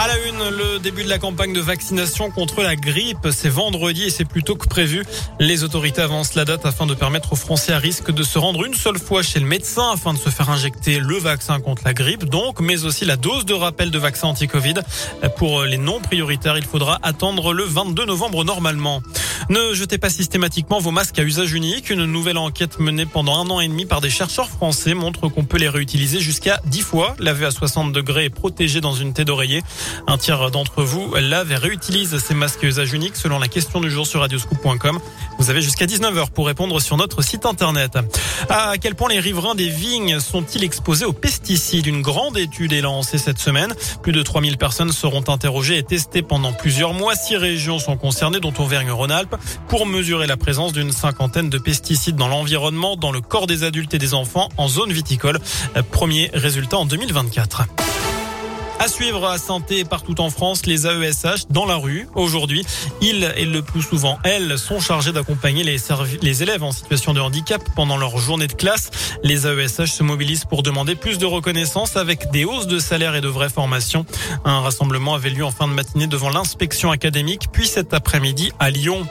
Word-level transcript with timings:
À 0.00 0.06
la 0.06 0.16
une, 0.28 0.56
le 0.56 0.78
début 0.78 1.02
de 1.02 1.08
la 1.08 1.18
campagne 1.18 1.52
de 1.52 1.60
vaccination 1.60 2.30
contre 2.30 2.62
la 2.62 2.76
grippe, 2.76 3.26
c'est 3.32 3.48
vendredi 3.48 4.04
et 4.04 4.10
c'est 4.10 4.24
plus 4.24 4.44
tôt 4.44 4.54
que 4.54 4.68
prévu. 4.68 5.04
Les 5.40 5.64
autorités 5.64 6.00
avancent 6.00 6.36
la 6.36 6.44
date 6.44 6.64
afin 6.66 6.86
de 6.86 6.94
permettre 6.94 7.32
aux 7.32 7.36
Français 7.36 7.72
à 7.72 7.78
risque 7.78 8.12
de 8.12 8.22
se 8.22 8.38
rendre 8.38 8.64
une 8.64 8.74
seule 8.74 9.00
fois 9.00 9.22
chez 9.22 9.40
le 9.40 9.46
médecin 9.46 9.90
afin 9.92 10.14
de 10.14 10.18
se 10.18 10.30
faire 10.30 10.50
injecter 10.50 11.00
le 11.00 11.16
vaccin 11.16 11.58
contre 11.58 11.82
la 11.84 11.94
grippe, 11.94 12.26
donc, 12.26 12.60
mais 12.60 12.84
aussi 12.84 13.06
la 13.06 13.16
dose 13.16 13.44
de 13.44 13.54
rappel 13.54 13.90
de 13.90 13.98
vaccin 13.98 14.28
anti-Covid. 14.28 14.74
Pour 15.36 15.64
les 15.64 15.78
non 15.78 15.98
prioritaires, 15.98 16.56
il 16.56 16.64
faudra 16.64 17.00
attendre 17.02 17.52
le 17.52 17.64
22 17.64 18.04
novembre 18.04 18.44
normalement. 18.44 19.02
Ne 19.48 19.72
jetez 19.72 19.98
pas 19.98 20.10
systématiquement 20.10 20.78
vos 20.78 20.90
masques 20.90 21.18
à 21.18 21.22
usage 21.22 21.54
unique. 21.54 21.90
Une 21.90 22.04
nouvelle 22.04 22.38
enquête 22.38 22.78
menée 22.80 23.06
pendant 23.06 23.40
un 23.40 23.48
an 23.50 23.60
et 23.60 23.68
demi 23.68 23.86
par 23.86 24.00
des 24.00 24.10
chercheurs 24.10 24.48
français 24.48 24.94
montre 24.94 25.28
qu'on 25.28 25.44
peut 25.44 25.58
les 25.58 25.68
réutiliser 25.68 26.20
jusqu'à 26.20 26.60
10 26.66 26.82
fois, 26.82 27.16
lavés 27.18 27.46
à 27.46 27.50
60 27.50 27.92
degrés 27.92 28.26
et 28.26 28.30
protégés 28.30 28.80
dans 28.80 28.92
une 28.92 29.12
thé 29.12 29.24
d'oreiller. 29.24 29.62
Un 30.06 30.18
tiers 30.18 30.50
d'entre 30.50 30.82
vous 30.82 31.14
lave 31.14 31.52
et 31.52 31.56
réutilise 31.56 32.18
ces 32.18 32.34
masques 32.34 32.62
usage 32.62 32.92
unique 32.92 33.16
selon 33.16 33.38
la 33.38 33.48
question 33.48 33.80
du 33.80 33.90
jour 33.90 34.06
sur 34.06 34.20
radioscoop.com. 34.20 34.98
Vous 35.38 35.50
avez 35.50 35.62
jusqu'à 35.62 35.86
19h 35.86 36.30
pour 36.30 36.46
répondre 36.46 36.80
sur 36.80 36.96
notre 36.96 37.22
site 37.22 37.46
internet. 37.46 37.98
À 38.48 38.74
quel 38.80 38.94
point 38.94 39.08
les 39.08 39.20
riverains 39.20 39.54
des 39.54 39.68
vignes 39.68 40.20
sont-ils 40.20 40.64
exposés 40.64 41.04
aux 41.04 41.12
pesticides? 41.12 41.86
Une 41.86 42.02
grande 42.02 42.36
étude 42.36 42.72
est 42.72 42.80
lancée 42.80 43.18
cette 43.18 43.38
semaine. 43.38 43.74
Plus 44.02 44.12
de 44.12 44.22
3000 44.22 44.58
personnes 44.58 44.92
seront 44.92 45.24
interrogées 45.28 45.78
et 45.78 45.82
testées 45.82 46.22
pendant 46.22 46.52
plusieurs 46.52 46.94
mois. 46.94 47.14
Six 47.14 47.36
régions 47.36 47.78
sont 47.78 47.96
concernées, 47.96 48.40
dont 48.40 48.54
Auvergne-Rhône-Alpes 48.58 49.36
pour 49.68 49.86
mesurer 49.86 50.26
la 50.26 50.36
présence 50.36 50.72
d'une 50.72 50.92
cinquantaine 50.92 51.50
de 51.50 51.58
pesticides 51.58 52.16
dans 52.16 52.28
l'environnement, 52.28 52.96
dans 52.96 53.12
le 53.12 53.20
corps 53.20 53.46
des 53.46 53.64
adultes 53.64 53.94
et 53.94 53.98
des 53.98 54.14
enfants 54.14 54.48
en 54.56 54.68
zone 54.68 54.92
viticole. 54.92 55.38
Premier 55.90 56.30
résultat 56.34 56.78
en 56.78 56.86
2024. 56.86 57.87
À 58.80 58.86
suivre 58.86 59.26
à 59.26 59.38
santé 59.38 59.84
partout 59.84 60.20
en 60.20 60.30
France, 60.30 60.64
les 60.64 60.86
AESH 60.86 61.48
dans 61.50 61.66
la 61.66 61.74
rue. 61.74 62.08
Aujourd'hui, 62.14 62.64
ils 63.00 63.32
et 63.36 63.44
le 63.44 63.60
plus 63.60 63.82
souvent 63.82 64.20
elles 64.22 64.56
sont 64.56 64.78
chargés 64.78 65.10
d'accompagner 65.10 65.64
les, 65.64 66.42
élèves 66.42 66.62
en 66.62 66.70
situation 66.70 67.12
de 67.12 67.20
handicap 67.20 67.60
pendant 67.74 67.96
leur 67.96 68.16
journée 68.18 68.46
de 68.46 68.52
classe. 68.52 68.90
Les 69.24 69.48
AESH 69.48 69.90
se 69.90 70.04
mobilisent 70.04 70.44
pour 70.44 70.62
demander 70.62 70.94
plus 70.94 71.18
de 71.18 71.26
reconnaissance 71.26 71.96
avec 71.96 72.30
des 72.30 72.44
hausses 72.44 72.68
de 72.68 72.78
salaire 72.78 73.16
et 73.16 73.20
de 73.20 73.26
vraies 73.26 73.48
formations. 73.48 74.06
Un 74.44 74.60
rassemblement 74.60 75.14
avait 75.14 75.30
lieu 75.30 75.44
en 75.44 75.50
fin 75.50 75.66
de 75.66 75.72
matinée 75.72 76.06
devant 76.06 76.30
l'inspection 76.30 76.92
académique, 76.92 77.48
puis 77.50 77.66
cet 77.66 77.94
après-midi 77.94 78.52
à 78.60 78.70
Lyon. 78.70 79.04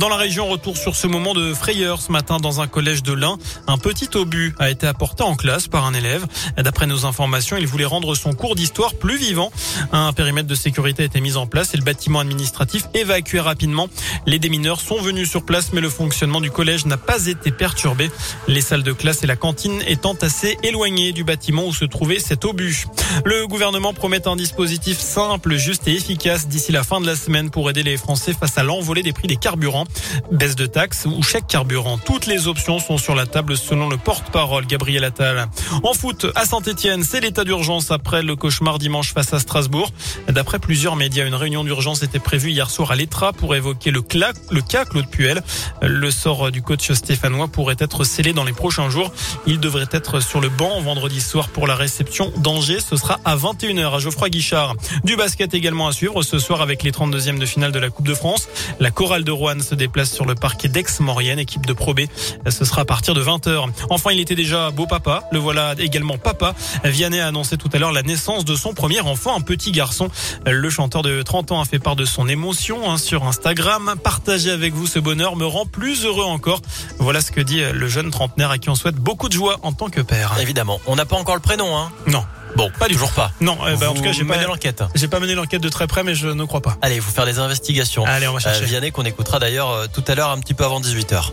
Dans 0.00 0.08
la 0.08 0.16
région, 0.16 0.48
retour 0.48 0.76
sur 0.76 0.96
ce 0.96 1.06
moment 1.06 1.32
de 1.32 1.54
frayeur 1.54 2.00
ce 2.00 2.10
matin 2.10 2.38
dans 2.38 2.60
un 2.60 2.66
collège 2.66 3.04
de 3.04 3.12
l'Ain. 3.12 3.38
Un 3.68 3.78
petit 3.78 4.08
obus 4.16 4.52
a 4.58 4.68
été 4.68 4.88
apporté 4.88 5.22
en 5.22 5.36
classe 5.36 5.68
par 5.68 5.86
un 5.86 5.94
élève. 5.94 6.26
D'après 6.56 6.88
nos 6.88 7.06
informations, 7.06 7.56
il 7.56 7.68
voulait 7.68 7.84
rendre 7.84 8.16
son 8.16 8.32
cours 8.32 8.56
d'histoire 8.56 8.94
plus 8.94 9.11
vivant. 9.16 9.50
Un 9.92 10.12
périmètre 10.12 10.48
de 10.48 10.54
sécurité 10.54 11.02
a 11.02 11.06
été 11.06 11.20
mis 11.20 11.36
en 11.36 11.46
place 11.46 11.74
et 11.74 11.76
le 11.76 11.82
bâtiment 11.82 12.20
administratif 12.20 12.84
évacué 12.94 13.40
rapidement. 13.40 13.88
Les 14.26 14.38
démineurs 14.38 14.80
sont 14.80 15.00
venus 15.00 15.30
sur 15.30 15.44
place, 15.44 15.72
mais 15.72 15.80
le 15.80 15.90
fonctionnement 15.90 16.40
du 16.40 16.50
collège 16.50 16.86
n'a 16.86 16.96
pas 16.96 17.26
été 17.26 17.50
perturbé. 17.50 18.10
Les 18.48 18.60
salles 18.60 18.82
de 18.82 18.92
classe 18.92 19.22
et 19.22 19.26
la 19.26 19.36
cantine 19.36 19.82
étant 19.86 20.14
assez 20.14 20.58
éloignées 20.62 21.12
du 21.12 21.24
bâtiment 21.24 21.66
où 21.66 21.72
se 21.72 21.84
trouvait 21.84 22.18
cet 22.18 22.44
obus. 22.44 22.86
Le 23.24 23.46
gouvernement 23.46 23.92
promet 23.92 24.26
un 24.28 24.36
dispositif 24.36 24.98
simple, 24.98 25.56
juste 25.56 25.88
et 25.88 25.94
efficace 25.94 26.48
d'ici 26.48 26.72
la 26.72 26.84
fin 26.84 27.00
de 27.00 27.06
la 27.06 27.16
semaine 27.16 27.50
pour 27.50 27.68
aider 27.68 27.82
les 27.82 27.96
Français 27.96 28.34
face 28.38 28.58
à 28.58 28.62
l'envolée 28.62 29.02
des 29.02 29.12
prix 29.12 29.28
des 29.28 29.36
carburants. 29.36 29.86
Baisse 30.30 30.56
de 30.56 30.66
taxes 30.66 31.06
ou 31.06 31.22
chèque 31.22 31.46
carburant. 31.46 31.98
Toutes 31.98 32.26
les 32.26 32.46
options 32.46 32.78
sont 32.78 32.98
sur 32.98 33.14
la 33.14 33.26
table 33.26 33.56
selon 33.56 33.88
le 33.88 33.96
porte-parole 33.96 34.66
Gabriel 34.66 35.04
Attal. 35.04 35.48
En 35.82 35.94
foot, 35.94 36.26
à 36.34 36.44
Saint-Etienne, 36.44 37.04
c'est 37.04 37.20
l'état 37.20 37.44
d'urgence 37.44 37.90
après 37.90 38.22
le 38.22 38.36
cauchemar 38.36 38.78
dimanche 38.78 39.01
face 39.10 39.32
à 39.32 39.38
Strasbourg. 39.38 39.90
D'après 40.28 40.58
plusieurs 40.58 40.96
médias, 40.96 41.26
une 41.26 41.34
réunion 41.34 41.64
d'urgence 41.64 42.02
était 42.02 42.18
prévue 42.18 42.50
hier 42.50 42.70
soir 42.70 42.90
à 42.90 42.94
l'Etra 42.94 43.32
pour 43.32 43.54
évoquer 43.54 43.90
le, 43.90 44.02
le 44.50 44.60
cas 44.60 44.84
Claude 44.84 45.08
Puel. 45.08 45.42
Le 45.82 46.10
sort 46.10 46.50
du 46.50 46.62
coach 46.62 46.92
stéphanois 46.92 47.48
pourrait 47.48 47.76
être 47.78 48.04
scellé 48.04 48.32
dans 48.32 48.44
les 48.44 48.52
prochains 48.52 48.90
jours. 48.90 49.12
Il 49.46 49.60
devrait 49.60 49.86
être 49.92 50.20
sur 50.20 50.40
le 50.40 50.48
banc 50.48 50.80
vendredi 50.80 51.20
soir 51.20 51.48
pour 51.48 51.66
la 51.66 51.74
réception 51.74 52.32
d'Angers. 52.36 52.80
Ce 52.80 52.96
sera 52.96 53.18
à 53.24 53.36
21h 53.36 53.96
à 53.96 53.98
Geoffroy 53.98 54.30
Guichard. 54.30 54.74
Du 55.04 55.16
basket 55.16 55.54
également 55.54 55.88
à 55.88 55.92
suivre 55.92 56.22
ce 56.22 56.38
soir 56.38 56.62
avec 56.62 56.82
les 56.82 56.90
32e 56.90 57.38
de 57.38 57.46
finale 57.46 57.72
de 57.72 57.78
la 57.78 57.90
Coupe 57.90 58.06
de 58.06 58.14
France. 58.14 58.48
La 58.80 58.90
chorale 58.90 59.24
de 59.24 59.32
Rouen 59.32 59.60
se 59.60 59.74
déplace 59.74 60.12
sur 60.12 60.26
le 60.26 60.34
parquet 60.34 60.68
d'Aix-Maurienne, 60.68 61.38
équipe 61.38 61.66
de 61.66 61.72
Pro 61.72 61.94
B. 61.94 62.02
Ce 62.48 62.64
sera 62.64 62.82
à 62.82 62.84
partir 62.84 63.14
de 63.14 63.22
20h. 63.22 63.68
Enfin, 63.90 64.12
il 64.12 64.20
était 64.20 64.34
déjà 64.34 64.70
beau 64.70 64.86
papa. 64.86 65.24
Le 65.32 65.38
voilà 65.38 65.74
également 65.78 66.18
papa. 66.18 66.54
Vianney 66.84 67.20
a 67.20 67.28
annoncé 67.28 67.56
tout 67.56 67.70
à 67.72 67.78
l'heure 67.78 67.92
la 67.92 68.02
naissance 68.02 68.44
de 68.44 68.54
son 68.54 68.74
premier 68.74 68.91
enfant 69.00 69.36
un 69.36 69.40
petit 69.40 69.72
garçon. 69.72 70.08
Le 70.46 70.70
chanteur 70.70 71.02
de 71.02 71.22
30 71.22 71.52
ans 71.52 71.60
a 71.60 71.64
fait 71.64 71.78
part 71.78 71.96
de 71.96 72.04
son 72.04 72.28
émotion 72.28 72.90
hein, 72.90 72.98
sur 72.98 73.24
Instagram. 73.24 73.94
Partager 74.02 74.50
avec 74.50 74.74
vous 74.74 74.86
ce 74.86 74.98
bonheur 74.98 75.36
me 75.36 75.46
rend 75.46 75.66
plus 75.66 76.04
heureux 76.04 76.24
encore. 76.24 76.60
Voilà 76.98 77.20
ce 77.20 77.32
que 77.32 77.40
dit 77.40 77.62
le 77.72 77.88
jeune 77.88 78.10
trentenaire 78.10 78.50
à 78.50 78.58
qui 78.58 78.70
on 78.70 78.74
souhaite 78.74 78.96
beaucoup 78.96 79.28
de 79.28 79.34
joie 79.34 79.58
en 79.62 79.72
tant 79.72 79.88
que 79.88 80.00
père. 80.00 80.34
Évidemment, 80.40 80.80
on 80.86 80.96
n'a 80.96 81.04
pas 81.04 81.16
encore 81.16 81.34
le 81.34 81.40
prénom, 81.40 81.76
hein 81.76 81.90
Non. 82.06 82.24
Bon, 82.56 82.70
pas 82.78 82.88
du 82.88 82.94
jour 82.94 83.10
pas. 83.12 83.32
Non, 83.40 83.56
eh 83.66 83.76
ben, 83.76 83.88
en 83.88 83.94
tout 83.94 84.02
cas, 84.02 84.12
j'ai 84.12 84.24
pas 84.24 84.34
mené 84.36 84.46
l'enquête. 84.46 84.82
J'ai 84.94 85.08
pas 85.08 85.20
mené 85.20 85.34
l'enquête 85.34 85.62
de 85.62 85.68
très 85.68 85.86
près, 85.86 86.04
mais 86.04 86.14
je 86.14 86.28
ne 86.28 86.44
crois 86.44 86.60
pas. 86.60 86.76
Allez, 86.82 86.96
il 86.96 87.02
faut 87.02 87.10
faire 87.10 87.24
des 87.24 87.38
investigations. 87.38 88.04
Allez, 88.04 88.28
on 88.28 88.34
va 88.34 88.40
chercher. 88.40 88.62
Euh, 88.62 88.66
Vianney 88.66 88.90
qu'on 88.90 89.04
écoutera 89.04 89.38
d'ailleurs 89.38 89.70
euh, 89.70 89.86
tout 89.92 90.04
à 90.06 90.14
l'heure 90.14 90.30
un 90.30 90.38
petit 90.38 90.54
peu 90.54 90.64
avant 90.64 90.80
18h. 90.80 91.32